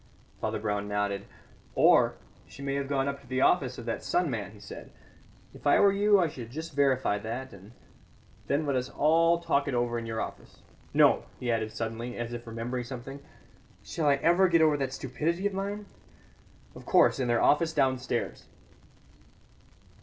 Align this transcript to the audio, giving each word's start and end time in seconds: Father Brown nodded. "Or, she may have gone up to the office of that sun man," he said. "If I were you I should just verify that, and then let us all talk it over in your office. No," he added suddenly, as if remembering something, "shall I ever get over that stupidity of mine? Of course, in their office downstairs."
Father 0.41 0.57
Brown 0.59 0.87
nodded. 0.87 1.25
"Or, 1.75 2.15
she 2.47 2.63
may 2.63 2.73
have 2.73 2.87
gone 2.87 3.07
up 3.07 3.21
to 3.21 3.27
the 3.27 3.41
office 3.41 3.77
of 3.77 3.85
that 3.85 4.03
sun 4.03 4.31
man," 4.31 4.49
he 4.49 4.59
said. 4.59 4.89
"If 5.53 5.67
I 5.67 5.79
were 5.79 5.91
you 5.91 6.19
I 6.19 6.27
should 6.27 6.49
just 6.49 6.73
verify 6.73 7.19
that, 7.19 7.53
and 7.53 7.71
then 8.47 8.65
let 8.65 8.75
us 8.75 8.89
all 8.89 9.37
talk 9.37 9.67
it 9.67 9.75
over 9.75 9.99
in 9.99 10.07
your 10.07 10.19
office. 10.19 10.63
No," 10.91 11.25
he 11.39 11.51
added 11.51 11.71
suddenly, 11.71 12.17
as 12.17 12.33
if 12.33 12.47
remembering 12.47 12.83
something, 12.85 13.19
"shall 13.83 14.07
I 14.07 14.15
ever 14.15 14.47
get 14.47 14.63
over 14.63 14.75
that 14.77 14.91
stupidity 14.91 15.45
of 15.45 15.53
mine? 15.53 15.85
Of 16.73 16.83
course, 16.83 17.19
in 17.19 17.27
their 17.27 17.39
office 17.39 17.71
downstairs." 17.71 18.47